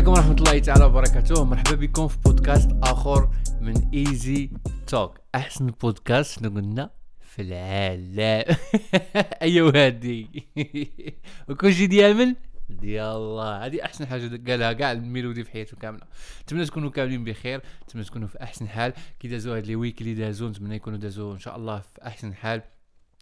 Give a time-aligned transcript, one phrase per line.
[0.00, 1.44] عليكم ورحمة الله تعالى وبركاته.
[1.44, 4.50] مرحبا بكم في بودكاست آخر من Easy
[4.86, 6.90] Talk أحسن بودكاست شنو قلنا
[7.20, 8.56] في العالم.
[9.42, 10.48] أيوة هادي.
[11.48, 12.34] وكلشي ديال من؟
[12.68, 13.66] ديال الله.
[13.66, 16.02] هذه أحسن حاجة قالها كاع الميلودي في حياته كاملة.
[16.42, 17.62] نتمنى تكونوا كاملين بخير.
[17.84, 18.92] نتمنى تكونوا في أحسن حال.
[19.18, 22.34] كي دازوا هاد les weeks اللي دازوا نتمنى يكونوا دازوا إن شاء الله في أحسن
[22.34, 22.62] حال.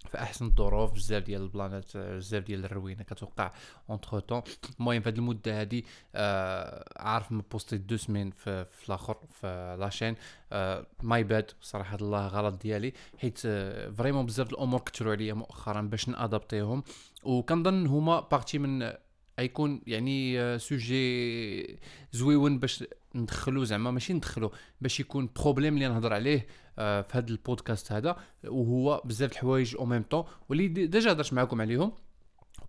[0.09, 3.53] في أحسن الظروف بزاف ديال البلانات بزاف ديال الروينة كتوقع
[3.91, 4.43] entre-temps
[4.81, 5.83] المهم في هذه المدة هذه
[6.15, 10.15] آه عارف ما بوستي دو سمين في, في الآخر في la chaîne
[10.53, 12.93] آه my bad صراحة الله غلط ديالي.
[13.19, 16.83] حيت آه vraiment بزاف الأمور كثروا عليا مؤخرا باش نأدابتيهم.
[17.25, 18.93] وكنظن هما partie من
[19.39, 21.79] غيكون يعني sujet
[22.13, 22.85] زوين باش
[23.15, 26.47] ندخلو زعما ماشي ندخلو باش يكون problème اللي نهضر عليه
[26.79, 31.61] آه، في هذا البودكاست هذا وهو بزاف الحوايج au même temps واللي déjà هضرت معكم
[31.61, 31.93] عليهم.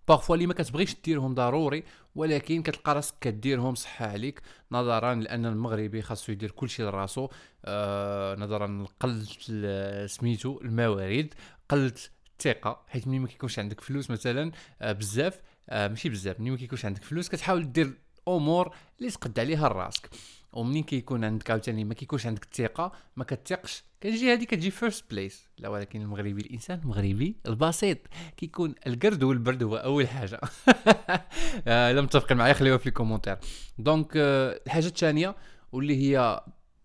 [0.08, 4.42] parfois اللي ما كتبغيش ديرهم ضروري ولكن كتلقى راسك كديرهم صحة عليك.
[4.72, 7.28] نظرا لأن المغربي خاصو يدير كلشي لراسو.
[7.64, 11.34] آه نظرا لقلة سميتو الموارد
[11.68, 11.92] قلة
[12.38, 14.52] الثقة حيت ملي ما كيكونش عندك فلوس مثلا
[14.82, 15.40] آه بزاف.
[15.68, 16.40] آه ماشي بزاف.
[16.40, 17.92] ملي ما كيكونش عندك فلوس كتحاول دير
[18.28, 20.10] أمور اللي تقد عليها راسك.
[20.52, 23.84] ومنين كيكون عندك عاوتاني ما كيكونش عندك الثقه ما كتثقش.
[24.00, 27.98] كتجي هذه كتجي first place لا ولكن المغربي الإنسان المغربي البسيط.
[28.36, 30.40] كيكون القرد والبرد هو أول حاجة.
[31.68, 33.36] آه إلا متفقين معايا خليوها في ال commentaire
[33.78, 35.36] donc آه الحاجة الثانية
[35.72, 36.40] واللي هي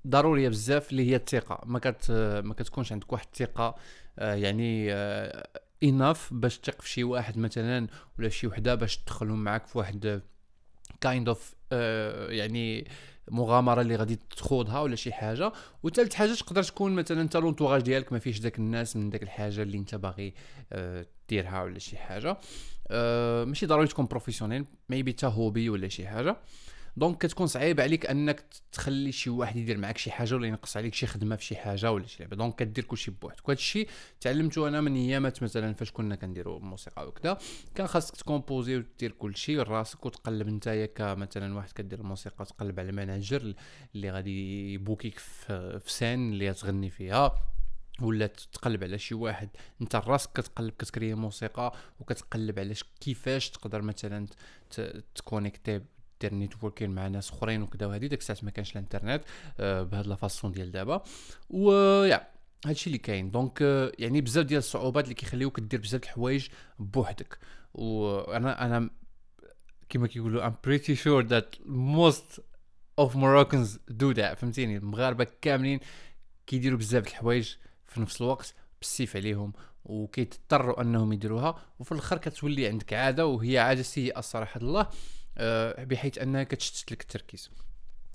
[0.07, 1.61] ضرورية بزاف اللي هي الثقة.
[1.65, 2.11] ما كت
[2.45, 3.75] ما كتكونش عندك واحد الثقة
[4.17, 4.91] يعني
[5.89, 7.87] enough باش تثق في شي واحد مثلا
[8.19, 10.21] ولا شي وحدة باش تدخلهم معاك في واحد
[11.01, 12.87] kind of آه يعني
[13.31, 15.51] مغامرة اللي غادي تخوضها ولا شي حاجة.
[15.83, 19.61] وثالث حاجة تقدر تكون مثلا أنت l'entourage ديالك ما فيش داك الناس من داك الحاجة
[19.61, 20.33] اللي أنت باغي
[20.73, 22.37] آه ديرها ولا شي حاجة.
[22.87, 26.37] آه ماشي ضروري تكون professionnel maybe تا hobby ولا شي حاجة.
[26.97, 30.93] donc كتكون صعيب عليك انك تخلي شي واحد يدير معك شي حاجة ولا ينقص عليك
[30.93, 32.35] شي خدمة في شي حاجة ولا شي لعبة.
[32.35, 33.49] donc كدير كلشي بوحدك.
[33.49, 33.89] وهذا الشيء
[34.21, 37.37] تعلمته أنا من أيامات مثلا فاش كنا كنديروا الموسيقى وكذا
[37.75, 42.97] كان خاصك تكومبوزي ودير كلشي راسك وتقلب نتايا كمثلا واحد كدير الموسيقى تقلب على ال
[42.97, 43.53] manager
[43.95, 47.51] اللي غادي يبوكيك في scène اللي تغني فيها.
[48.01, 49.49] ولا تقلب على شي واحد.
[49.81, 54.27] انت راسك كتقلب كتكري موسيقى وكتقلب على كيفاش تقدر مثلا
[55.15, 55.81] تكونيكتي
[56.29, 59.23] دير networking مع ناس اخرين وكذا وهذه ديك الساعات ما كانش الانترنت
[59.59, 61.03] آه بهاد la façon ديال دابا.
[61.49, 62.27] ويا
[62.65, 63.31] هادشي اللي كاين.
[63.31, 66.47] donc آه يعني بزاف ديال الصعوبات اللي كيخليوك دير بزاف الحوايج
[66.79, 67.37] بوحدك.
[67.73, 68.89] وأنا أنا
[69.89, 72.39] كما كيقولوا I'm pretty sure that most
[73.01, 74.33] of Moroccans do that.
[74.33, 75.79] فهمتيني؟ المغاربة كاملين
[76.47, 77.55] كيديروا بزاف الحوايج
[77.87, 79.53] في نفس الوقت بالسيف عليهم
[79.85, 81.55] وكيضطروا أنهم يديروها.
[81.79, 84.81] وفي الآخر كتولي عندك عادة وهي عادة سيئة الصراحة الله.
[84.81, 84.89] آه،
[85.83, 87.51] بحيث أنها كتشتت لك التركيز.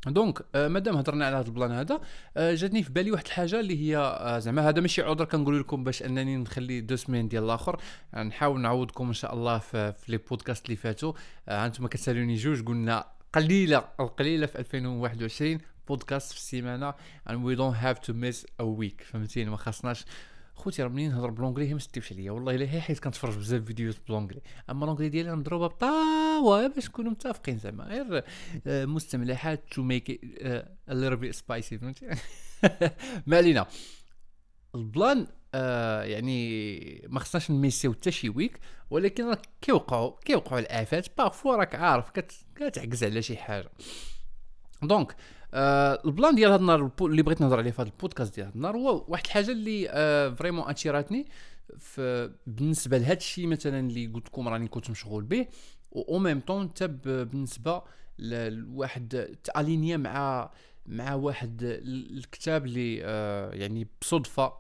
[0.06, 2.00] donc آه مادام هضرنا على هذا ال plan هذا
[2.36, 5.84] آه جاتني في بالي واحد الحاجة اللي هي آه زعما هذا ماشي عذر كنقول لكم
[5.84, 7.80] باش أنني نخلي deux semaines ديال الآخر.
[8.14, 11.12] آه نحاول نعوضكم إن شاء الله في, في les podcasts اللي فاتوا.
[11.48, 16.94] آه أنتم كتسالوني جوج قلنا قليلة القليلة في 2021 بودكاست في السيمانة
[17.28, 19.04] and we don't have to miss a week.
[19.04, 20.04] فهمتيني؟ ما خاصناش
[20.60, 23.37] خوتي راه منين نهضر ب l'anglais هي ما ستيفش عليا والله إلا هي حيت كنتفرج
[23.37, 24.41] بزاف فيديوهات ب l'anglais
[24.71, 27.84] أما l'anglais ديالي مضروبه بطاوه باش نكونوا متفقين زعما.
[27.84, 28.25] غير
[28.66, 32.06] آه، مستملحات to make a little bit spicy فهمتي؟
[33.26, 33.66] ما علينا.
[34.74, 38.60] ال plan آه يعني ما خصناش نميسيو حتى شي week
[38.91, 41.19] ولكن راه كيوقعوا كيوقعوا الآفات.
[41.18, 42.10] parfois راك عارف
[42.54, 43.71] كتعكز على شي حاجة.
[44.82, 45.16] donc
[45.54, 48.54] آه ال plan ديال هذا النهار اللي بغيت نهضر عليه في هذا البودكاست ديال هذا
[48.54, 51.26] النهار هو واحد الحاجة اللي آه vraiment أتيراتني
[52.46, 55.46] بالنسبة لهذا الشيء مثلا اللي قلت لكم راني كنت مشغول به.
[55.96, 57.82] au même temps حتى بالنسبة
[58.18, 60.50] لواحد تالينيا مع
[60.86, 64.52] مع واحد الكتاب اللي آه يعني بصدفة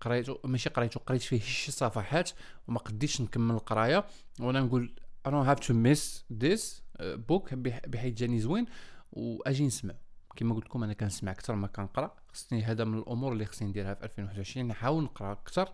[0.00, 2.30] قريته ماشي قريته قريت فيه شي صفحات
[2.68, 4.04] وما قديتش نكمل القراية.
[4.40, 4.92] وأنا نقول
[5.28, 6.62] I don't have to miss this
[7.02, 7.54] book
[7.86, 8.66] بحيث جاني زوين.
[9.12, 9.94] وأجي نسمع.
[10.36, 12.14] كما قلت لكم أنا كنسمع أكثر ما كنقرأ.
[12.32, 15.68] خصني هذا من الأمور اللي خصني نديرها في 2021 نحاول نقرأ أكثر.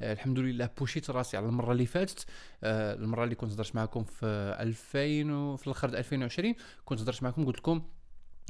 [0.00, 2.26] آه الحمد لله بوشيت راسي على المرة اللي فاتت.
[2.64, 4.26] آه المرة اللي كنت هضرت معكم في
[4.60, 6.54] 2000 وفي الأخر 2020
[6.84, 7.82] كنت هضرت معكم قلت لكم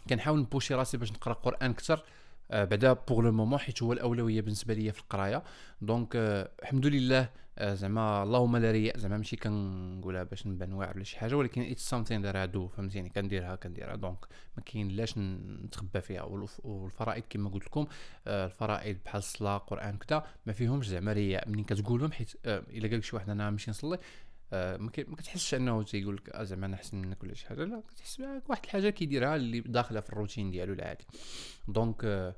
[0.09, 2.05] كنحاول نبوشي راسي باش نقرأ قرآن أكثر.
[2.51, 5.43] بعدا pour le moment حيت هو الأولوية بالنسبة ليا في القراية.
[5.81, 8.99] donc آه الحمد لله آه زعما اللهم لا رياء.
[8.99, 12.69] زعما ماشي كنقولها باش نبان واعر ولا شي حاجة ولكن it's something that I do
[12.69, 13.97] فهمتيني؟ كنديرها كنديرها.
[13.97, 14.19] donc
[14.57, 16.23] ما كاين لاش نتخبى فيها.
[16.65, 17.87] والفرائض كما قلت لكم
[18.27, 21.49] آه الفرائض بحال الصلاة قرآن كذا ما فيهمش زعما رياء.
[21.49, 23.99] منين كتقولهم؟ حيت آه إلا قال شي واحد أنا نمشي نصلي آه،
[24.81, 27.65] ما كي- ما كتحسش انه تيقول لك آه، زعما أنا أحسن منك ولا شي حاجة.
[27.65, 31.05] لا كتحس واحد الحاجة كيديرها اللي داخلة في الروتين ديالو العادي.
[31.69, 32.35] donc آه،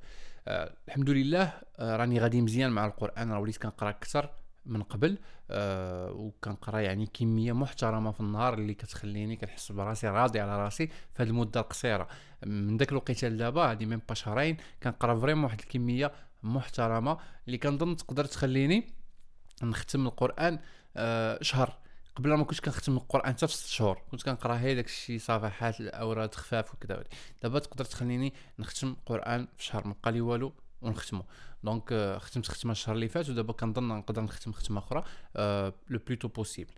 [0.47, 3.31] آه، الحمد لله آه، راني غادي مزيان مع القرآن.
[3.31, 4.29] راه وليت كنقرأ أكثر
[4.65, 5.17] من قبل
[5.51, 11.23] آه وكنقرأ يعني كمية محترمة في النهار اللي كتخليني كنحس براسي راضي على راسي في
[11.23, 12.07] هذه المدة القصيرة.
[12.45, 16.11] من داك الوقيته لدابا هذه même pas شهرين كنقرأ vraiment واحد الكمية
[16.43, 17.17] محترمة
[17.47, 18.93] اللي كنظن تقدر تخليني
[19.63, 20.59] نختم القرآن
[20.97, 21.77] آه شهر.
[22.17, 25.79] قبل ما كنتش كنختم القرآن حتى في ست شهور كنت كنقرأ غير داك الشيء صفحات
[25.79, 27.03] الأوراد خفاف وكذا
[27.43, 31.23] دابا تقدر تخليني نختم القرآن في شهر ما بقى لي والو ونختمو
[31.63, 35.03] donc آه، ختمت ختمة الشهر اللي فات ودابا كنظن نقدر نختم ختمة أخرى
[35.89, 36.73] le plus tôt possible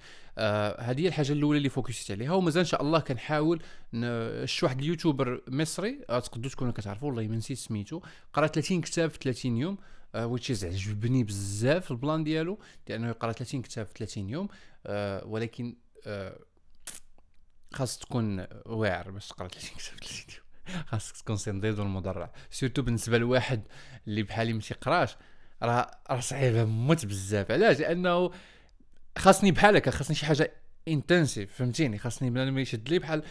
[0.80, 2.32] هذه هي الحاجة الأولى اللي فوكسيت عليها.
[2.34, 3.62] ومازال إن شاء الله كنحاول
[4.46, 8.02] شفت واحد ال YouTuber مصري آه تقدروا تكونوا كتعرفوا والله ما نسيت سميتو
[8.34, 9.78] قرأ 30 كتاب في 30 يوم.
[10.16, 14.48] which is عجبني بزاف ال plan ديالو لأنه يقرا 30 كتاب في 30 يوم
[14.86, 15.76] آه ولكن
[16.08, 16.40] آه
[17.74, 20.84] خاص تكون واعر باش تقرا 30 كتاب في 30 يوم.
[20.88, 23.62] خاصك تكون سنديد والمدرع سيرتو بالنسبة لواحد
[24.08, 25.16] اللي بحالي ما تيقراش
[25.64, 27.52] راه راه صعيبه موت بزاف.
[27.52, 28.32] علاش؟ لأنه
[29.18, 30.54] خاصني بحال هكا خاصني شي حاجة
[30.88, 33.24] intensif فهمتيني؟ خاصني بنادم يشد لي بحال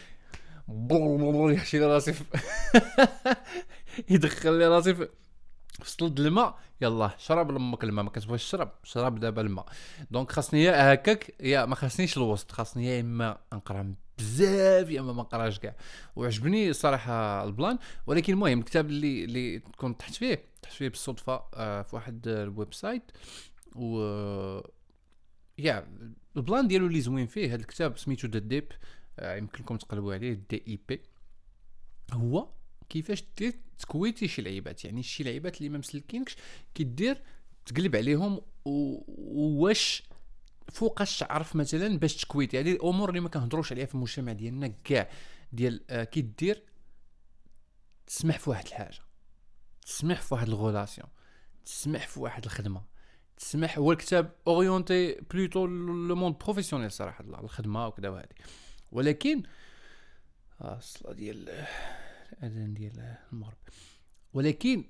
[1.55, 2.15] يحشي لي راسي
[4.11, 5.09] يدخل لي راسي في
[5.83, 9.67] سطل الماء يلا شرب لامك الماء ما كتبغيش تشرب شرب دابا الماء.
[10.11, 15.13] donc خاصني يا هكاك يا ما خاصنيش الوسط خاصني يا إما نقرا بزاف يا إما
[15.13, 15.77] ما نقراش كاع.
[16.17, 21.43] وعجبني الصراحه ال plan ولكن المهم الكتاب اللي اللي كنت تحت فيه تحت فيه بالصدفة
[21.55, 23.03] آه، في واحد ال website
[23.77, 23.99] و
[25.59, 25.87] يا
[26.37, 28.69] ال plan ديالو اللي زوين فيه هذا الكتاب سميتو The Dip
[29.23, 31.03] يمكن لكم تقلبوا عليه D I P
[32.13, 32.49] هو
[32.89, 34.85] كيفاش دير ت quitter شي لعيبات.
[34.85, 36.37] يعني شي لعيبات اللي ما مسلكينكش
[36.75, 37.23] كدير
[37.67, 40.03] تقلب عليهم وواش
[40.73, 42.61] فوقاش تعرف مثلا باش ت quitter.
[42.61, 45.11] هذه الأمور اللي ما كنهضروش عليها في المجتمع ديالنا كاع.
[45.53, 46.63] ديال آه، كي دير
[48.07, 48.99] تسمح في واحد الحاجة.
[49.87, 51.09] تسمح في واحد ال relation
[51.65, 52.83] تسمح في واحد الخدمة.
[53.37, 57.25] تسمح هو الكتاب orienté plutôt le monde professionnel صراحة.
[57.25, 58.29] الله الخدمة وكذا وهذه.
[58.93, 59.43] ولكن
[60.61, 61.67] آه، الصلاة ديال
[62.33, 63.57] الاذان ديال المغرب
[64.33, 64.85] ولكن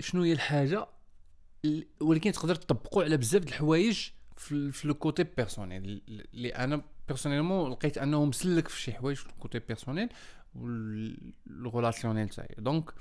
[0.00, 0.86] شنو هي الحاجة؟
[1.64, 6.02] ال- ولكن تقدر تطبقوا على بزاف د الحوايج في le côté personnel.
[6.08, 10.08] اللي أنا personnellement لقيت أنه مسلك في شي حوايج في ال côté personnel
[10.54, 12.54] وال relationnel تاعي.
[12.58, 12.94] donc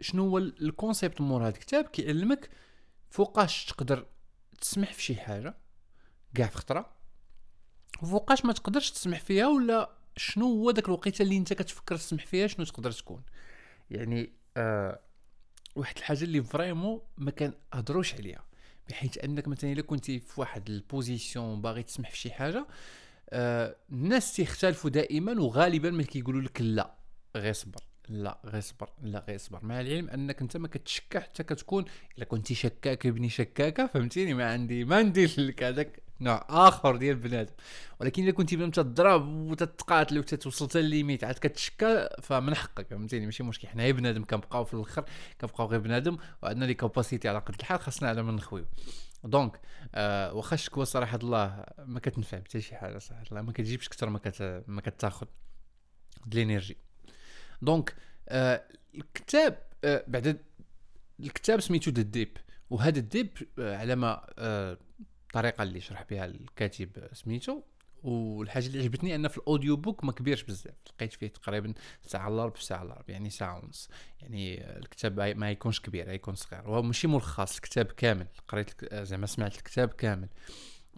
[0.00, 2.50] شنو هو ال- ال concept مور هذا الكتاب؟ كيعلمك
[3.10, 4.06] فوقاش تقدر
[4.60, 5.54] تسمح في شي حاجة
[6.34, 6.92] كاع في خطرة
[8.02, 12.46] وفوقاش ما تقدرش تسمح فيها ولا شنو هو داك الوقيته اللي انت كتفكر تسمح فيها
[12.46, 13.22] شنو تقدر تكون؟
[13.90, 15.00] يعني آه
[15.76, 18.44] واحد الحاجة اللي vraiment ما كنهضروش عليها.
[18.88, 22.66] بحيث أنك مثلا إلا كنتي في واحد ال position باغي تسمح في شي حاجة
[23.30, 26.94] آه الناس تيختلفوا دائما وغالبا ما كيقولوا لك لا
[27.36, 27.80] غير صبر.
[28.08, 28.90] لا غير صبر.
[29.02, 29.64] لا غير صبر.
[29.64, 31.84] مع العلم أنك أنت ما كتشكى حتى كتكون
[32.16, 37.16] إلا كنتي شكاك ابني شكاكة فهمتيني؟ ما عندي ما ندير لك هذاك نوع آخر ديال
[37.16, 37.52] بنادم
[38.00, 43.24] ولكن إلا كنتي بنادم تضرب وتتقاتل وتتوصل حتى ال limite عاد كتشكى فمن حقك فهمتيني؟
[43.24, 43.68] ماشي مشكل.
[43.68, 45.04] حنا هي بنادم كنبقاو في الأخر
[45.40, 48.64] كنبقاو غير بنادم وعندنا les capacités على قد الحال خاصنا على ما نخويو.
[49.24, 49.60] donc
[49.94, 53.24] آه واخا الشكوى صراحة الله ما كتنفع حتى شي حاجة صراحة.
[53.30, 55.26] الله ما كتجيبش أكثر ما كت ما كتاخذ
[56.26, 56.76] د ال énergie
[57.62, 57.94] donc
[58.28, 60.40] آه الكتاب آه بعد
[61.20, 62.36] الكتاب سميتو The Dip
[62.70, 64.78] وهذا ال Dip آه على ما آه
[65.28, 67.62] الطريقة اللي شرح بها الكاتب سميتو
[68.02, 72.44] والحاجة اللي عجبتني أن في ال audiobook ما كبيرش بزاف لقيت فيه تقريبا ساعة إلا
[72.44, 73.90] ربع ساعة إلا ربع يعني ساعة ونص.
[74.20, 76.68] يعني الكتاب ما يكونش كبير يكون صغير.
[76.70, 78.26] وهو ماشي ملخص الكتاب كامل.
[78.48, 80.28] قريت زعما سمعت الكتاب كامل.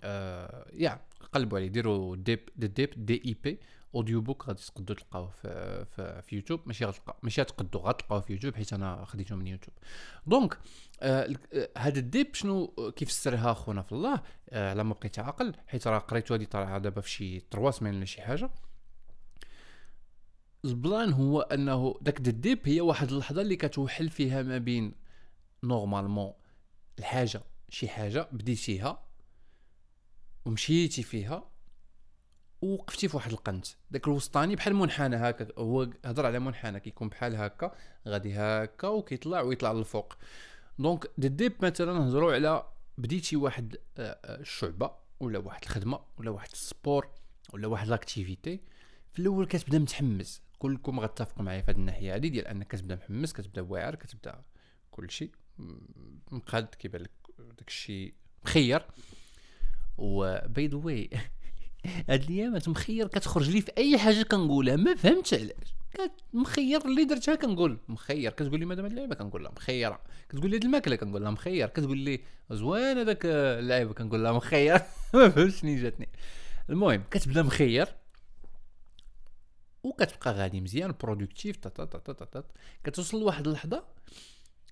[0.03, 1.01] آه يا
[1.33, 3.61] قلبوا عليه ديروا Dip The Dip D I P
[3.95, 6.61] audiobook غادي تقدروا تلقاوه في, في, في يوتيوب.
[6.67, 9.75] ماشي غتلقاو ماشي غتقدروا غتلقاوه في يوتيوب حيت أنا خديته من يوتيوب.
[10.27, 10.59] donc
[11.03, 14.85] آه الك- آه، هذا ال Dip شنو؟ آه، كيف فسرها خونا في الله؟ آه على
[14.85, 18.23] ما بقيت عاقل حيت راه قريتو هذه طالعه دابا في شي 3 semaines ولا شي
[18.23, 18.51] حاجة.
[20.65, 24.95] ال plan هو أنه داك ال Dip هي واحد اللحظة اللي كتوحل فيها ما بين
[25.65, 26.33] normalement
[26.99, 29.03] الحاجة شي حاجة بديتيها
[30.45, 31.51] ومشيتي فيها
[32.63, 33.67] ووقفتي في واحد القنت.
[33.91, 37.75] داك الوسطاني بحال منحنى هكا هو هضر على منحنى كيكون بحال هكا
[38.09, 40.17] غادي هكا وكيطلع ويطلع للفوق.
[40.81, 42.67] donc The Dip مثلا نهضروا على
[42.99, 47.09] بديتي واحد آه، آه، الشعبه ولا واحد الخدمة ولا واحد ال sport
[47.53, 48.61] ولا واحد l'activité
[49.13, 50.43] في الأول كتبدا متحمس.
[50.59, 54.43] كلكم غتفقوا معايا في هذه الناحية هذه ديال أنك كتبدا محمس كتبدا واعر كتبدا
[54.91, 55.31] كل شيء
[56.31, 58.87] مقاد كيبان لك داك الشيء مخير
[59.99, 61.11] و by the way
[62.09, 65.75] هاد الايامات مخير كتخرج لي في أي حاجة كنقولها ما فهمتش علاش.
[66.33, 68.33] مخير اللي درتها كنقول مخير.
[68.33, 70.01] كتقول لي مادام هاد اللعيبه كنقول لها مخيرة.
[70.29, 71.69] كتقول لي هاد الماكلة كنقول لها مخير.
[71.69, 72.21] كتقول لي
[72.51, 74.81] زوين هذاك اللعيبة كنقول لها مخير.
[75.15, 76.09] ما فهمتش منين جاتني.
[76.71, 77.89] المهم كتبدا مخير.
[79.83, 82.45] وكتبقى غادي مزيان productif تا تا تا تا تا
[82.85, 83.85] كتوصل لواحد اللحظة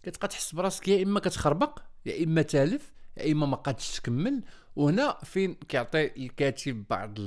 [0.02, 4.42] كتبقى تحس براسك يا إما كتخربق يا إما تالف يا إما ما قادش تكمل.
[4.76, 7.18] وهنا فين كيعطي الكاتب بعض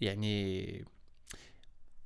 [0.00, 0.84] يعني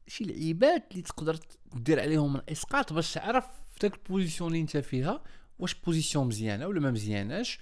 [0.06, 1.38] شي لعيبات اللي تقدر
[1.75, 5.23] دير عليهم الاسقاط باش تعرف في داك ال position اللي انت فيها
[5.58, 7.58] واش position مزيانة ولا ما مزياناش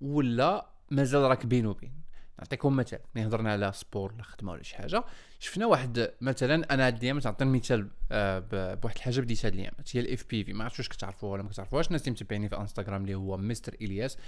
[0.00, 2.02] ولا مازال راك بين وبين.
[2.38, 5.04] نعطيكم مثال ملي هضرنا على sport ولا خدمة ولا شي حاجة
[5.38, 10.00] شفنا واحد مثلا أنا هاد الايامات نعطي مثال آه، بواحد الحاجة بديتها هاد الايامات هي
[10.00, 11.86] ال FPV ما عرفتش واش كتعرفوها ولا ما كتعرفوهاش.
[11.86, 14.18] الناس اللي متابعيني في انستغرام اللي هو مستر إلياس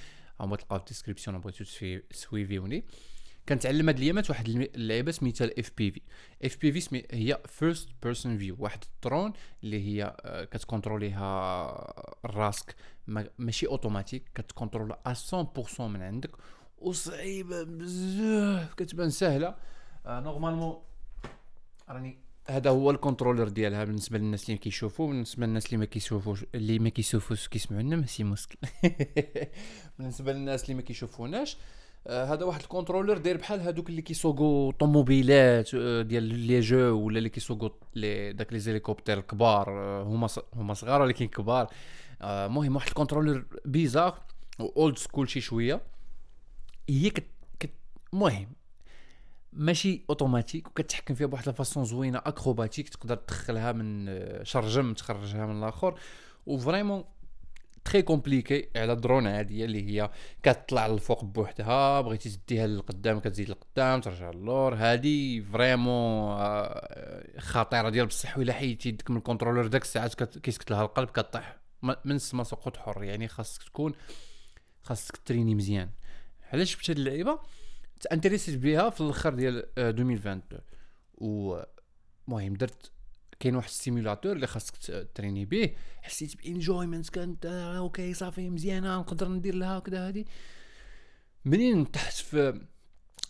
[0.40, 1.64] أو تلقاو في ال description بغيتو
[2.10, 2.84] تسويفيوني
[3.48, 9.32] كنتعلم هاد الأيامات واحد اللعيبة سميتها ال FPV FPV هي first person view واحد الدرون
[9.64, 11.24] اللي هي آه، كت contrôler يها
[12.24, 12.76] راسك
[13.38, 15.14] ماشي automatique كت contrôler ها
[15.76, 16.30] 100% من عندك
[16.78, 19.54] وصعيبة بزاف كتبان سهلة.
[20.06, 20.76] آه normalement
[21.88, 26.44] راني هذا هو ال controller ديالها بالنسبة للناس اللي كيشوفوا بالنسبة للناس اللي ما كيشوفوش
[26.54, 28.58] اللي ما كيشوفوش كيسمعونا ماشي مشكل.
[29.98, 34.72] بالنسبة للناس اللي ما كيشوفوناش آه هذا واحد ال controller داير بحال هذوك اللي كيسوقوا
[34.72, 37.68] طوموبيلات آه ديال les jeux ولا اللي كيسوقوا
[38.32, 41.70] داك les hélicoptères الكبار آه هما هما صغار ولكن كبار.
[42.22, 44.18] المهم آه واحد الكونترولر بيزار
[44.60, 45.80] اولد سكول شي شوية.
[46.88, 47.24] هي كت
[48.12, 48.48] المهم
[49.52, 54.10] ماشي اوتوماتيك وكتحكم فيها بواحد لافاسون زوينة اكروباتيك تقدر تدخلها من
[54.44, 55.98] شرجم تخرجها من الآخر.
[56.46, 57.04] وفريمون
[57.84, 60.10] تري كومبليكي على درون عاديه اللي هي
[60.42, 64.74] كتطلع للفوق بوحدها بغيتي تديها للقدام كتزيد للقدام ترجع للور.
[64.74, 68.36] هادي فريمون آه، خطيرة ديال بصح.
[68.36, 73.04] الا حيدتي يدك من الكونترولر داك الساعات كيسكت لها القلب كطيح من السما سقوط حر.
[73.04, 73.92] يعني خاصك تكون
[74.82, 75.90] خاصك entraîner ي مزيان.
[76.52, 77.38] علاش جبت هاد اللعيبة؟
[78.00, 80.60] ت intéresser ت بها في الأخر ديال 2022
[81.14, 81.60] و
[82.28, 82.92] المهم درت
[83.40, 84.74] كاين واحد ال simulateur اللي خاصك
[85.14, 85.70] entraîner ي به
[86.02, 90.26] حسيت ب enjoyment كانت OK صافي مزيانة نقدر ندير لها وكذا هادي.
[91.44, 92.60] منين تحت في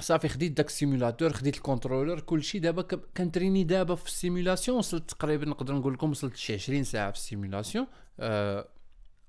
[0.01, 2.83] صافي خديت داك ال simulateur خديت ال controller كلشي دابا
[3.17, 6.85] كن entraîner ي دابا في ال simulation وصلت تقريبا نقدر نقول لكم وصلت شي 20
[6.85, 7.87] ساعة في ال simulation
[8.21, 8.69] أه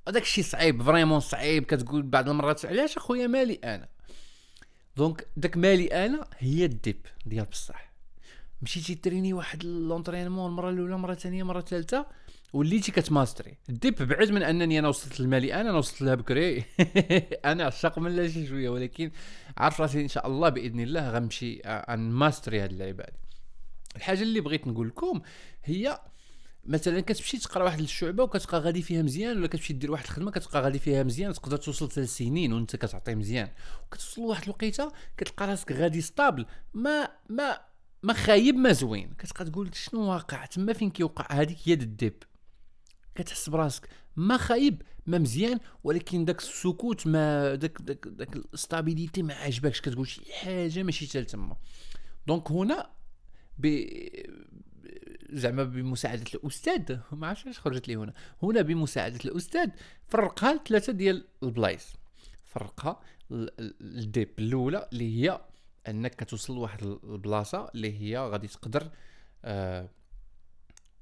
[0.07, 3.87] هذاك الشيء صعيب vraiment صعيب كتقول بعض المرات علاش أخويا مالي أنا؟
[4.97, 7.94] donc داك مالي أنا هي ال dip ديال بصح.
[8.61, 12.05] مشيتي entraîner ي واحد l'entraînement المرة الأولى مرة ثانية مرة ثالثه
[12.53, 13.57] وليتي كتماستري.
[13.69, 16.63] ال dip بعد من أنني أنا وصلت لمالي أنا وصلت لها بكري.
[17.51, 19.11] أنا عشاق من لا شي شوية ولكن
[19.57, 21.61] عارف راسي إن شاء الله بإذن الله غنمشي
[21.97, 23.17] ماستري هاد اللعيبة هادي.
[23.95, 25.21] الحاجة اللي بغيت نقول لكم
[25.63, 25.99] هي
[26.65, 30.61] مثلا كتمشي تقرا واحد الشعبة وكتبقى غادي فيها مزيان ولا كتمشي دير واحد الخدمة كتبقى
[30.61, 33.49] غادي فيها مزيان تقدر توصل ثلاث سنين وأنت كتعطي مزيان.
[33.87, 37.59] وكتوصل لواحد الوقيتة كتلقى راسك غادي stable ما ما
[38.03, 39.13] ما خايب ما زوين.
[39.13, 42.23] كتبقى تقول شنو واقع؟ تما فين كيوقع؟ هذيك هي ال dip
[43.15, 43.89] كتحس براسك.
[44.15, 49.81] ما خايب ما مزيان ولكن داك السكوت ما داك داك داك ال stabilité ما عجبكش
[49.81, 51.57] كتقول شي حاجة ماشي حتى تما
[52.27, 52.89] donc هنا
[55.29, 56.97] زعما بمساعدة الأستاذ.
[57.11, 58.13] ما عرفتش علاش خرجت لي هنا.
[58.43, 59.69] هنا بمساعدة الأستاذ
[60.07, 61.93] فرقها لثلاثه ديال البلايص.
[62.45, 65.41] فرقها ال dip الأولى اللي هي
[65.87, 68.89] أنك كتوصل لواحد البلاصة اللي هي غادي تقدر
[69.45, 69.89] آه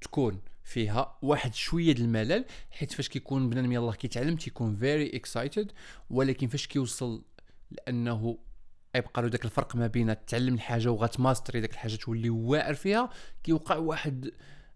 [0.00, 5.72] تكون فيها واحد شوية د الملل حيت فاش كيكون بنادم يلاه كيتعلم تيكون very excited
[6.10, 7.22] ولكن فاش كيوصل
[7.70, 8.38] لأنه
[8.96, 13.10] يبقى له داك الفرق ما بين تعلم الحاجة وغتماستري داك الحاجة تولي واعر فيها
[13.42, 14.30] كيوقع واحد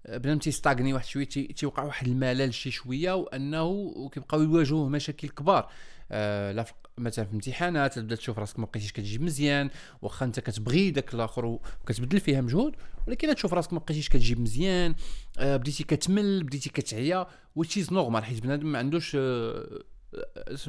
[0.09, 5.73] بنادم تيستاغني واحد شوية تيوقع واحد الملل شي شوية وأنه كيبقاو يواجهوه مشاكل كبار.
[6.13, 6.65] آه لا
[6.99, 9.71] مثلا في الامتحانات تبدا تشوف راسك ما بقيتيش كتجيب مزيان
[10.03, 12.77] واخا انت كتبغي داك الآخر وكتبدل فيها مجهود
[13.07, 14.95] ولكن تشوف راسك ما بقيتيش كتجيب مزيان
[15.39, 17.27] آه بديتي كتمل بديتي كتعيا
[17.57, 19.83] و c'est normal حيت بنادم ما عندوش آه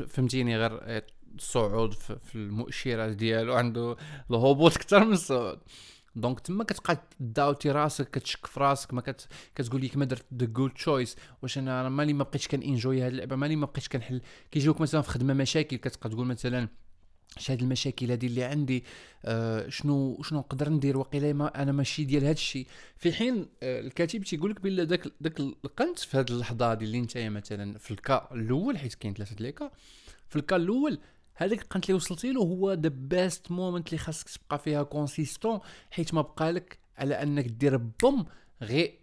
[0.08, 1.04] فهمتيني غير
[1.36, 3.96] الصعود في المؤشرات ديالو عنده
[4.32, 5.60] الهبوط أكثر من الصعود.
[6.16, 9.28] دونك تما كتبقى داوتي راسك كتشك في راسك ما كت...
[9.56, 13.36] كتقول لك ما درت ذا جود تشويس واش أنا مالي ما بقيتش كنجوي هاد اللعبه
[13.36, 16.68] مالي ما بقيتش كنحل كيجيوك مثلا في خدمه مشاكل كتبقى تقول مثلا
[17.38, 18.84] اش هاد المشاكل هادي اللي عندي
[19.26, 23.80] آه شنو شنو نقدر ندير وقيلا ما أنا ماشي ديال هاد الشيء في حين آه
[23.80, 27.92] الكاتب تيقول لك بلا داك داك القنت في هاد اللحظه هادي اللي انت مثلا في
[27.92, 29.72] الكا الأول حيت كاين ثلاثة ليكا
[30.30, 31.00] في الكا الأول
[31.42, 35.60] هذاك القنت اللي وصلتي له هو ذا بيست مومنت اللي خاصك تبقى فيها كونسيستون
[35.92, 38.26] حيت ما بقى لك على أنك دير بوم
[38.62, 39.00] غير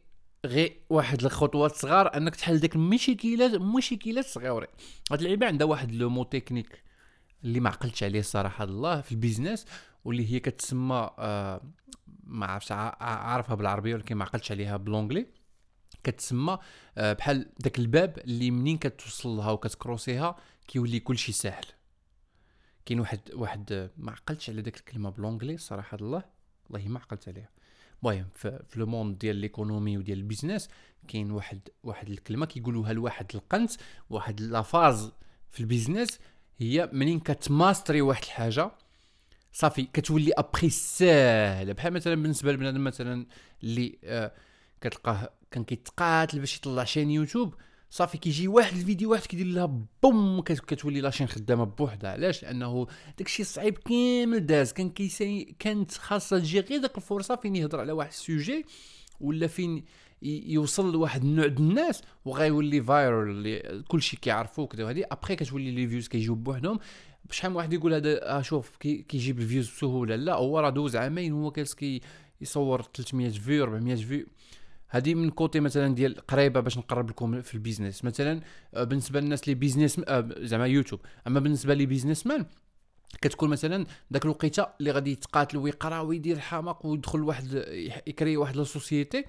[0.46, 4.68] غير واحد الخطوات صغار أنك تحل ديك المشكلات مشكلات صغيرة.
[5.12, 6.82] هاد اللعيبة عندها واحد لو مو تكنيك
[7.44, 9.66] اللي ما عقلتش عليه الصراحه الله في البيزنس
[10.04, 11.60] واللي هي كتسمى آه
[12.24, 15.26] ما عرفتش عارفها بالعربية ولكن ما عقلتش عليها بالونجلي
[16.04, 16.58] كتسمى
[16.98, 20.36] آه بحال داك الباب اللي منين كتوصل لها وكت cross يها
[20.68, 21.64] كيولي كلشي ساهل.
[22.86, 26.22] كاين واحد واحد ما عقلتش على داك الكلمة ب l'anglais الصراحه الله
[26.70, 27.48] والله ما عقلت عليها.
[28.02, 30.68] المهم في, في le monde ديال l'économie وديال ال business
[31.08, 33.72] كاين واحد واحد الكلمة كيقولوها لواحد القنت
[34.10, 35.12] واحد la phase
[35.50, 36.18] في ال business
[36.58, 38.70] هي منين كتماستري واحد الحاجة
[39.52, 41.72] صافي كتولي أبخي ساهلة.
[41.72, 43.26] بحال مثلا بالنسبة لبنادم مثلا
[43.62, 44.32] اللي آه
[44.80, 47.54] كتلقاه كان كيتقاتل باش يطلع chaîne YouTube
[47.90, 52.10] صافي كيجي واحد الفيديو واحد كيدير لها boom كتولي la chaîne خدامة بوحدها.
[52.10, 52.86] علاش؟ لأنه
[53.18, 54.72] داكشي صعيب كامل داز.
[54.72, 58.64] كان كي essayer كانت خاصة تجي غير داك الفرصة فين يهضر على واحد ال sujet
[59.20, 59.84] ولا فين
[60.22, 65.04] يوصل لواحد النوع ديال الناس وغيولي viral اللي كلشي كيعرفوه كذا وهادي.
[65.04, 66.78] ابخي كتولي les views كيجيو بوحدهم.
[67.30, 70.16] شحال من واحد يقول هذا آه شوف كيجيب ال views بسهولة.
[70.16, 72.00] لا هو راه دوز عامين هو كي
[72.40, 74.26] يصور 300 فيو 400 فيو
[74.96, 78.04] هذه من côté مثلا ديال قريبة باش نقرب لكم في ال business.
[78.04, 78.40] مثلا
[78.74, 81.00] آه، بالنسبة للناس اللي business آه، زعما يوتيوب.
[81.26, 82.46] أما بالنسبة لي businessman
[83.22, 87.64] كتكون مثلا داك الوقيتة اللي غادي يتقاتل ويقرا ويدير حماق ويدخل واحد
[88.06, 89.24] يكري واحد la société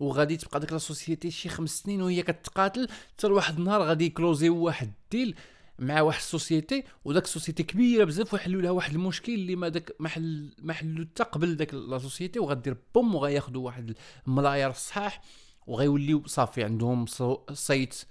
[0.00, 4.48] وغادي تبقى داك la société شي خمس سنين وهي كتقاتل حتى واحد النهار غادي يكلوزي
[4.48, 5.36] واحد ال deal.
[5.82, 9.68] مع واحد ال société وداك ال société كبيرة بزاف ويحلوا لها واحد المشكل اللي ما
[9.68, 13.94] داك ما حل ما حلو حتى قبل داك la société وغدير boom وغياخذوا واحد
[14.28, 15.22] الملاير الصحاح
[15.66, 17.06] وغيوليو صافي عندهم
[17.52, 18.04] صيت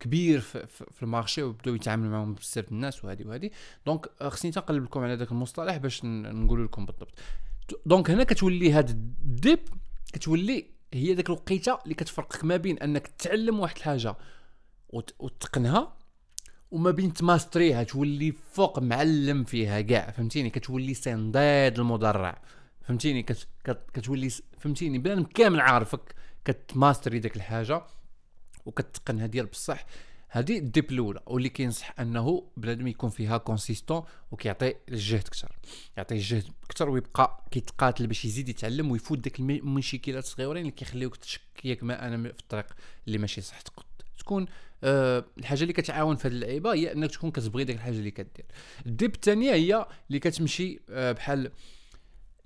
[0.00, 3.50] كبير في, في ال marché ويبداو يتعاملوا معاهم بزاف الناس وهذه وهذه
[3.86, 7.18] donc آه، خصني تنقلب لكم على ذاك المصطلح باش نقول لكم بالضبط.
[7.86, 9.60] donc هنا كتولي هاد ال dip
[10.12, 14.16] كتولي هي داك الوقيتة اللي كتفرقك ما بين أنك تعلم واحد الحاجة
[15.18, 15.96] وتقنها
[16.72, 22.42] وما بين تماستريها تولي فوق معلم فيها كاع فهمتيني؟ كتولي سنداد المدرع.
[22.82, 27.82] فهمتيني؟ كت كت كتولي فهمتيني؟ بنادم كامل عارفك كتماستري ديك الحاجة
[28.66, 29.86] وكتقنها ديال بصح.
[30.28, 35.58] هذه ال dip الأولى واللي كينصح أنه بنادم يكون فيها consistant وكيعطي الجهد أكثر.
[35.96, 41.64] يعطي الجهد أكثر ويبقى كيتقاتل باش يزيد يتعلم ويفوت ديك المشكلات الصغيورين اللي كيخليوك تشك
[41.64, 42.66] ياك ما أنا في الطريق
[43.06, 43.60] اللي ماشي صح
[44.18, 44.46] تكون
[44.84, 48.46] أه الحاجة اللي كتعاون في هذه اللعيبة هي أنك تكون كتبغي ديك الحاجة اللي كدير.
[48.86, 51.52] ال dip الثانية هي اللي كتمشي أه بحال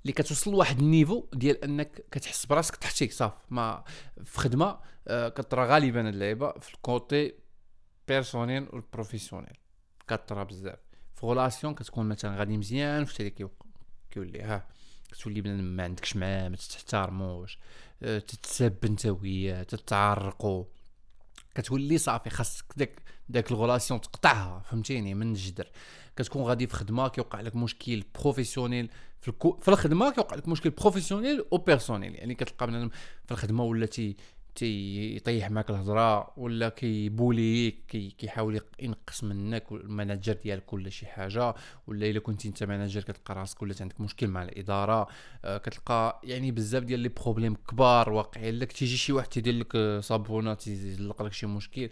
[0.03, 3.85] اللي كتوصل لواحد ال niveau ديال أنك كتحس براسك تحتيك صافي ما
[4.25, 7.33] في خدمة أه كطرا غالبا اللعيبة في ال côté
[8.09, 9.57] personnel و ال professionnel
[10.09, 10.79] كطرا بزاف.
[11.15, 13.51] في relation كتكون مثلا غادي مزيان في الشركة
[14.11, 14.67] كيولي ها
[15.13, 17.59] كتولي بنادم ما عندكش معاه ما تحترموش
[18.03, 20.65] أه تتسب انت وياه تتعرقوا
[21.57, 25.71] كتولي صافي خاصك داك داك ال relation تقطعها فهمتيني من الجدر
[26.17, 28.91] كتكون غادي في خدمة كيوقع لك مشكل professionnel
[29.21, 29.33] في.
[29.61, 32.89] في الخدمة كيوقع لك مشكل professionnel أو personnel يعني كتلقى بنادم
[33.25, 34.17] في الخدمة ولا تي
[34.57, 41.55] تيطيح معك الهضرة ولا كيبوليك كي كيحاول ينقص منك ال manager ديالك ولا شي حاجة
[41.87, 45.09] ولا إلا كنتي أنت manager كتلقى راسك ولا عندك مشكل مع الإدارة.
[45.45, 48.59] آه كتلقى يعني بزاف ديال les problèmes كبار واقعين.
[48.59, 51.91] لك تيجي شي واحد تيدير لك صابونة تيزلق لك شي مشكل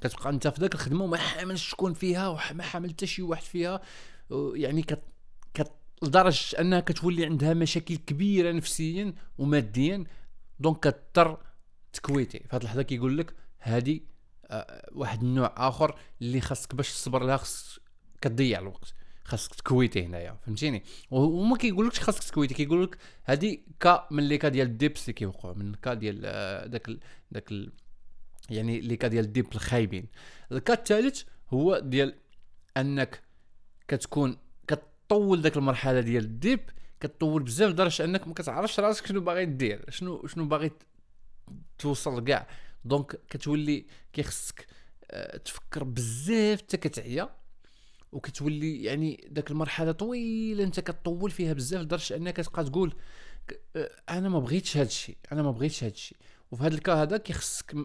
[0.00, 3.80] كتبقى أنت في ذاك الخدمة وما حاملش شكون فيها وما حامل حتى شي واحد فيها.
[4.54, 5.02] يعني كت
[5.54, 10.04] كت لدرجة أنها كتولي عندها مشاكل كبيرة نفسيا وماديا.
[10.60, 11.38] donc كتضطر
[11.92, 12.38] تكويتي.
[12.38, 14.00] في هذه اللحظة كيقول لك هذه
[14.46, 17.78] آه واحد النوع آخر اللي خاصك باش تصبر لها خاص
[18.20, 18.94] كتضيع الوقت.
[19.24, 24.48] خاصك تكويتي هنايا فهمتيني؟ وما كيقولكش خاصك تكويتي كيقول لك هذه cas من les cas
[24.48, 26.90] ديال ال dips اللي كيوقعوا من cas ديال آه داك
[27.30, 27.52] داك
[28.50, 30.06] يعني les cas ديال ال dip الخايبين.
[30.52, 32.14] ال cas الثالث هو ديال
[32.76, 33.22] أنك
[33.88, 36.60] كتكون كتطول داك المرحلة ديال ال dip
[37.00, 40.70] كتطول بزاف لدرجه أنك ما كتعرفش راسك شنو باغي دير شنو شنو باغي
[41.78, 42.48] توصل كاع.
[42.84, 44.66] donc كتولي كيخصك
[45.10, 47.30] آه، تفكر بزاف حتى كتعيا
[48.12, 52.94] وكتولي يعني داك المرحلة طويلة انت كطول فيها بزاف لدرجة انك تبقى تقول
[53.76, 56.18] آه، أنا ما بغيتش هذا الشيء أنا ما بغيتش هذا الشيء.
[56.50, 57.76] وفي هذا ال cas هذا كيخصك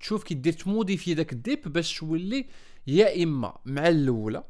[0.00, 2.46] تشوف كي دير تموديفي داك ال dip باش تولي
[2.86, 4.44] يا إما مع الأولى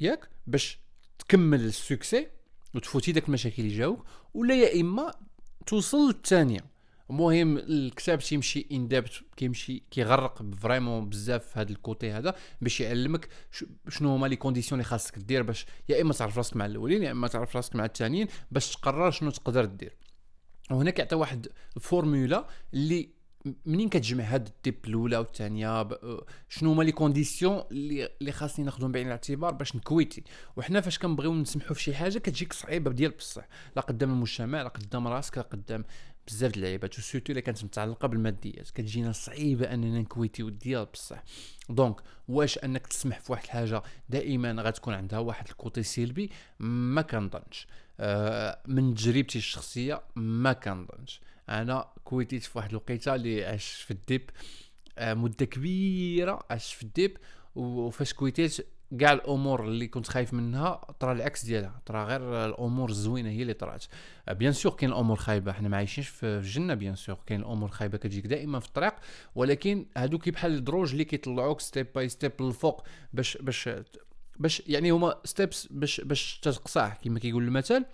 [0.00, 0.78] ياك باش
[1.18, 2.28] تكمل ال succès
[2.74, 5.14] وتفوتي داك المشاكل اللي جاوك ولا يا إما
[5.66, 6.73] توصل للثانيه
[7.10, 12.80] المهم الكتاب تيمشي in depth كيمشي كيغرق vraiment بزاف في هذا ال côté هذا باش
[12.80, 13.28] يعلمك
[13.88, 17.10] شنو هما les conditions اللي خاصك دير باش يا إما تعرف راسك مع الأولين يا
[17.10, 19.96] إما تعرف راسك مع الثانيين باش تقرر شنو تقدر دير.
[20.70, 23.08] وهنا كيعطي واحد الفورمولا اللي
[23.66, 25.88] منين كتجمع هاد ال dip الأولى والثانيه
[26.48, 30.22] شنو هما les conditions اللي اللي خاصني ناخذهم بعين الاعتبار باش نكويتي.
[30.56, 33.48] وحنا فاش كنبغيو نسمحوا في شي حاجة كتجيك صعيبة ديال بصح.
[33.76, 35.84] لا قدام المجتمع لا قدام راسك لا قدام
[36.26, 38.70] بزاف د اللعيبات و surtout إلا كانت متعلقة بالماديات.
[38.70, 41.22] كتجينا صعيبة أننا نكويتيو ديال بصح.
[41.68, 47.02] donc واش أنك تسمح في واحد الحاجة دائما غتكون عندها واحد ال côté سلبي؟ ما
[47.02, 47.66] كنظنش.
[48.00, 51.20] آه، من تجربتي الشخصية ما كنظنش.
[51.48, 54.30] أنا كويتيت في واحد الوقيتة اللي عاش في ال dip.
[54.98, 57.16] آه، مدة كبيرة عاش في ال dip.
[57.54, 58.66] وفاش كويتيت
[59.00, 63.52] كاع الأمور اللي كنت خايف منها طرا العكس ديالها طرا غير الأمور الزوينة هي اللي
[63.52, 63.84] طرات.
[64.28, 67.68] آه، bien sûr كاين الأمور خايبة حنا ما عايشينش في الجنة bien sûr كاين الأمور
[67.68, 68.94] خايبة كتجيك دائما في الطريق
[69.34, 73.68] ولكن هادو كي بحال الدروج اللي كيطلعوك step by step للفوق باش باش
[74.36, 77.84] باش يعني هما steps باش باش تتقصح كما كيقول المثل.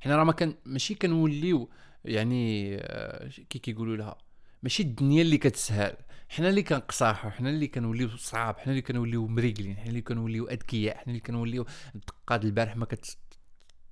[0.00, 1.68] حنا راه ما كان ماشي كنوليو
[2.04, 4.18] يعني آه، كي كيقولوا لها
[4.64, 5.96] ماشي الدنيا اللي كتسهل.
[6.28, 10.96] حنا اللي كنقصاحو حنا اللي كنوليو صعاب حنا اللي كنوليو مريقلين حنا اللي كنوليو أذكياء
[10.96, 13.16] حنا اللي كنوليو الدقه البارح ما كت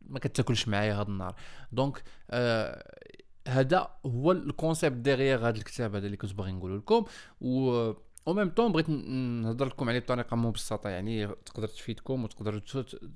[0.00, 1.34] ما كتاكلش معايا هاد النهار.
[1.72, 3.00] donc آه
[3.48, 7.04] هذا هو ال concept derrière هذا الكتاب هذا اللي كنت باغي نقوله لكم.
[7.40, 7.70] و
[8.28, 12.58] أو ميم طون بغيت نهضر لكم عليه بطريقة مبسطة يعني تقدر تفيدكم وتقدر